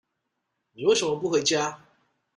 [0.71, 1.79] 你為什麼不回家？